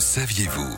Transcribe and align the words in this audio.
Saviez-vous 0.00 0.76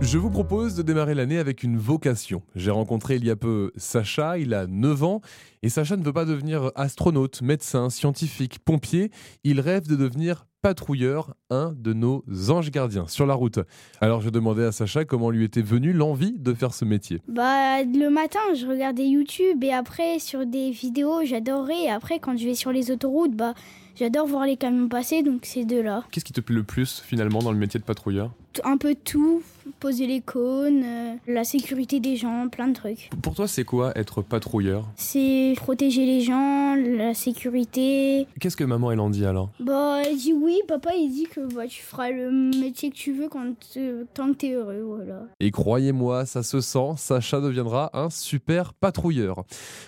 Je 0.00 0.16
vous 0.16 0.30
propose 0.30 0.76
de 0.76 0.82
démarrer 0.82 1.14
l'année 1.14 1.38
avec 1.38 1.64
une 1.64 1.76
vocation. 1.76 2.42
J'ai 2.54 2.70
rencontré 2.70 3.16
il 3.16 3.24
y 3.24 3.30
a 3.30 3.36
peu 3.36 3.72
Sacha, 3.76 4.38
il 4.38 4.54
a 4.54 4.68
9 4.68 5.02
ans, 5.02 5.20
et 5.62 5.68
Sacha 5.68 5.96
ne 5.96 6.04
veut 6.04 6.12
pas 6.12 6.24
devenir 6.24 6.70
astronaute, 6.76 7.42
médecin, 7.42 7.90
scientifique, 7.90 8.60
pompier, 8.64 9.10
il 9.42 9.58
rêve 9.58 9.88
de 9.88 9.96
devenir 9.96 10.46
patrouilleur, 10.62 11.34
un 11.50 11.74
de 11.76 11.92
nos 11.92 12.24
anges 12.48 12.70
gardiens 12.70 13.08
sur 13.08 13.26
la 13.26 13.34
route. 13.34 13.58
Alors 14.00 14.20
je 14.20 14.30
demandais 14.30 14.64
à 14.64 14.70
Sacha 14.70 15.04
comment 15.04 15.30
lui 15.30 15.44
était 15.44 15.60
venue 15.60 15.92
l'envie 15.92 16.38
de 16.38 16.54
faire 16.54 16.72
ce 16.72 16.84
métier. 16.84 17.20
Bah 17.26 17.82
le 17.82 18.08
matin, 18.08 18.38
je 18.54 18.66
regardais 18.66 19.08
YouTube 19.08 19.62
et 19.64 19.72
après 19.72 20.20
sur 20.20 20.46
des 20.46 20.70
vidéos, 20.70 21.24
j'adorais. 21.24 21.82
Et 21.84 21.90
après 21.90 22.20
quand 22.20 22.38
je 22.38 22.44
vais 22.44 22.54
sur 22.54 22.70
les 22.70 22.92
autoroutes, 22.92 23.34
bah 23.34 23.54
j'adore 23.96 24.28
voir 24.28 24.46
les 24.46 24.56
camions 24.56 24.88
passer, 24.88 25.24
donc 25.24 25.40
c'est 25.42 25.64
de 25.64 25.80
là. 25.80 26.04
Qu'est-ce 26.12 26.24
qui 26.24 26.32
te 26.32 26.40
plaît 26.40 26.54
le 26.54 26.62
plus 26.62 27.02
finalement 27.04 27.40
dans 27.40 27.52
le 27.52 27.58
métier 27.58 27.80
de 27.80 27.84
patrouilleur? 27.84 28.30
Un 28.64 28.76
peu 28.76 28.94
tout, 28.94 29.42
poser 29.80 30.06
les 30.06 30.20
cônes, 30.20 30.82
euh, 30.84 31.14
la 31.26 31.44
sécurité 31.44 32.00
des 32.00 32.16
gens, 32.16 32.48
plein 32.48 32.68
de 32.68 32.74
trucs. 32.74 33.10
Pour 33.22 33.34
toi, 33.34 33.48
c'est 33.48 33.64
quoi 33.64 33.96
être 33.96 34.22
patrouilleur? 34.22 34.88
C'est 34.96 35.54
protéger 35.56 36.06
les 36.06 36.20
gens, 36.20 36.74
la 36.74 37.14
sécurité. 37.14 38.26
Qu'est-ce 38.40 38.56
que 38.56 38.64
maman 38.64 38.92
elle 38.92 39.00
en 39.00 39.10
dit 39.10 39.24
alors? 39.24 39.50
Bah 39.60 40.02
elle 40.04 40.16
dit 40.16 40.32
oui, 40.32 40.58
papa 40.68 40.90
il 40.96 41.10
dit 41.10 41.24
que 41.24 41.40
bah, 41.54 41.66
tu 41.66 41.82
feras 41.82 42.10
le 42.10 42.30
métier 42.30 42.90
que 42.90 42.96
tu 42.96 43.12
veux 43.12 43.28
quand 43.28 43.54
euh, 43.76 44.04
tant 44.14 44.28
que 44.28 44.38
t'es 44.38 44.52
heureux, 44.52 44.82
voilà. 44.82 45.22
Et 45.40 45.50
croyez-moi, 45.50 46.26
ça 46.26 46.42
se 46.42 46.60
sent, 46.60 46.94
Sacha 46.96 47.40
deviendra 47.40 47.90
un 47.94 48.10
super 48.10 48.74
patrouilleur. 48.74 49.44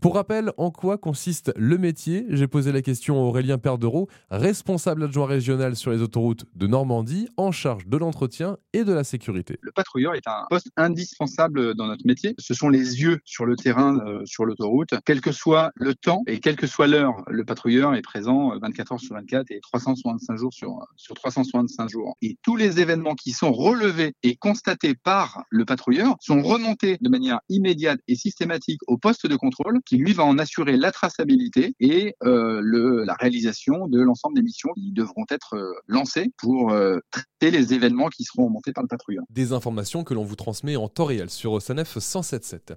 Pour 0.00 0.14
rappel, 0.14 0.52
en 0.56 0.70
quoi 0.70 0.98
consiste 0.98 1.52
le 1.56 1.78
métier? 1.78 2.26
J'ai 2.30 2.46
posé 2.46 2.72
la 2.72 2.82
question 2.82 3.16
à 3.16 3.22
Aurélien 3.22 3.58
Perdereau, 3.58 4.08
responsable 4.30 5.04
adjoint 5.04 5.26
régional 5.26 5.76
sur 5.76 5.90
les 5.90 6.02
autoroutes 6.02 6.44
de 6.54 6.66
Normandie, 6.66 7.28
en 7.36 7.52
charge 7.52 7.86
de 7.86 7.96
l'entretien 7.96 8.45
et 8.72 8.84
de 8.84 8.92
la 8.92 9.04
sécurité. 9.04 9.58
Le 9.60 9.72
patrouilleur 9.72 10.14
est 10.14 10.26
un 10.26 10.46
poste 10.50 10.68
indispensable 10.76 11.74
dans 11.74 11.86
notre 11.86 12.06
métier. 12.06 12.34
Ce 12.38 12.54
sont 12.54 12.68
les 12.68 13.00
yeux 13.00 13.18
sur 13.24 13.46
le 13.46 13.56
terrain, 13.56 13.98
euh, 14.06 14.22
sur 14.24 14.44
l'autoroute. 14.44 14.94
Quel 15.04 15.20
que 15.20 15.32
soit 15.32 15.70
le 15.74 15.94
temps 15.94 16.22
et 16.26 16.40
quelle 16.40 16.56
que 16.56 16.66
soit 16.66 16.86
l'heure, 16.86 17.22
le 17.28 17.44
patrouilleur 17.44 17.94
est 17.94 18.02
présent 18.02 18.52
euh, 18.52 18.58
24 18.60 18.92
heures 18.92 19.00
sur 19.00 19.14
24 19.14 19.50
et 19.50 19.60
365 19.60 20.36
jours 20.36 20.52
sur, 20.52 20.78
sur 20.96 21.14
365 21.14 21.88
jours. 21.88 22.16
Et 22.22 22.36
tous 22.42 22.56
les 22.56 22.80
événements 22.80 23.14
qui 23.14 23.32
sont 23.32 23.52
relevés 23.52 24.14
et 24.22 24.36
constatés 24.36 24.94
par 24.94 25.44
le 25.50 25.64
patrouilleur 25.64 26.16
sont 26.20 26.42
remontés 26.42 26.98
de 27.00 27.08
manière 27.08 27.40
immédiate 27.48 28.00
et 28.08 28.14
systématique 28.14 28.80
au 28.86 28.98
poste 28.98 29.26
de 29.26 29.36
contrôle 29.36 29.80
qui 29.84 29.96
lui 29.96 30.12
va 30.12 30.24
en 30.24 30.38
assurer 30.38 30.76
la 30.76 30.92
traçabilité 30.92 31.74
et 31.80 32.14
euh, 32.24 32.60
le, 32.62 33.04
la 33.04 33.14
réalisation 33.14 33.88
de 33.88 34.00
l'ensemble 34.00 34.36
des 34.36 34.42
missions 34.42 34.70
qui 34.74 34.92
devront 34.92 35.24
être 35.30 35.54
euh, 35.54 35.72
lancées 35.86 36.32
pour 36.38 36.72
euh, 36.72 36.98
traiter 37.38 37.56
les 37.56 37.74
événements 37.74 38.08
qui 38.08 38.24
seront 38.24 38.46
remontés 38.46 38.72
par 38.72 38.82
le 38.82 38.88
patrouilleur. 38.88 39.24
Des 39.30 39.52
informations 39.52 40.04
que 40.04 40.14
l'on 40.14 40.24
vous 40.24 40.36
transmet 40.36 40.76
en 40.76 40.88
temps 40.88 41.04
réel 41.04 41.30
sur 41.30 41.60
Sanef 41.60 41.96
107.7. 41.98 42.76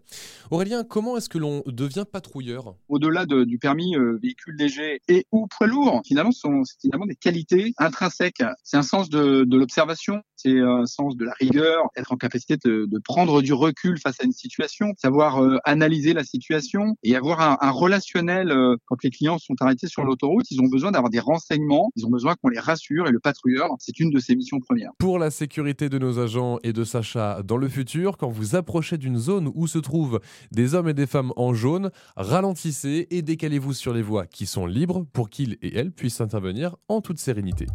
Aurélien, 0.52 0.84
comment 0.84 1.18
est-ce 1.18 1.30
que 1.30 1.38
l'on 1.38 1.64
devient 1.66 2.06
patrouilleur? 2.12 2.76
Au-delà 2.90 3.26
de- 3.26 3.44
du 3.44 3.58
permis 3.58 3.96
euh, 3.96 4.18
véhicule 4.22 4.56
léger 4.58 5.02
et 5.08 5.26
ou 5.32 5.48
poids 5.48 5.68
lourd, 5.68 6.02
finalement, 6.06 6.32
ce 6.32 6.42
sont 6.42 6.64
c'est 6.64 6.80
finalement 6.82 7.06
des 7.06 7.16
qualités 7.16 7.74
intrinsèques. 7.78 8.44
C'est 8.64 8.78
un 8.78 8.82
sens 8.84 9.10
de, 9.10 9.44
de 9.46 9.58
l'observation, 9.58 10.22
c'est 10.36 10.60
un 10.60 10.86
sens 10.86 11.16
de 11.16 11.26
la 11.26 11.34
rigueur, 11.40 11.84
être 11.96 12.12
en 12.12 12.18
capacité 12.18 12.58
de, 12.64 12.86
de 12.86 13.00
prendre 13.04 13.42
du 13.42 13.54
recul 13.54 13.98
face 14.00 14.16
à 14.22 14.26
une 14.26 14.32
situation, 14.32 14.94
savoir 14.98 15.42
euh, 15.44 15.58
analyser 15.66 16.14
la 16.14 16.24
situation 16.24 16.96
et 17.04 17.16
avoir 17.16 17.42
un, 17.42 17.58
un 17.62 17.72
relationnel. 17.72 18.52
euh, 18.52 18.76
quand 18.86 19.04
les 19.04 19.10
clients 19.10 19.38
sont 19.38 19.56
arrêtés 19.62 19.88
sur 19.88 20.04
l'autoroute, 20.04 20.46
ils 20.52 20.62
ont 20.62 20.68
besoin 20.68 20.92
d'avoir 20.92 21.10
des 21.10 21.20
renseignements, 21.20 21.92
ils 21.96 22.06
ont 22.06 22.10
besoin 22.10 22.36
qu'on 22.42 22.50
les 22.50 22.60
rassure 22.60 23.08
et 23.08 23.12
le 23.12 23.20
patrouilleur, 23.20 23.70
c'est 23.80 24.00
une 24.00 24.10
de 24.10 24.20
ses 24.20 24.36
missions 24.50 24.60
premières. 24.60 24.92
Pour 24.98 25.20
la 25.20 25.32
sécurité 25.32 25.90
de 25.90 25.98
nos 25.98 26.20
agents 26.20 26.60
et 26.64 26.74
de 26.74 26.84
Sacha 26.84 27.42
dans 27.44 27.58
le 27.58 27.68
futur, 27.68 28.18
quand 28.18 28.30
vous 28.30 28.56
approchez 28.56 28.98
d'une 28.98 29.18
zone 29.18 29.52
où 29.54 29.68
se 29.68 29.78
trouvent 29.78 30.20
des 30.52 30.76
hommes 30.76 30.90
et 30.90 30.94
des 30.94 31.08
femmes 31.08 31.32
en 31.36 31.54
jaune, 31.54 31.92
ralentissez 32.16 33.08
et 33.12 33.22
décalez-vous 33.22 33.74
sur 33.74 33.94
les 33.94 34.02
voies 34.02 34.26
qui 34.26 34.46
sont 34.46 34.66
libres 34.66 35.06
pour 35.14 35.30
qu'ils 35.30 35.58
et 35.62 35.78
elles 35.78 35.92
puissent 35.92 36.22
intervenir 36.22 36.76
en 36.88 37.02
toute 37.02 37.20
sérénité. 37.20 37.68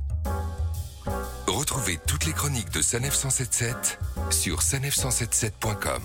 Retrouvez 1.46 1.98
toutes 2.06 2.26
les 2.26 2.32
chroniques 2.32 2.72
de 2.72 2.82
Sanef 2.82 3.14
177 3.14 3.98
sur 4.30 4.60
sanef177.com. 4.60 6.02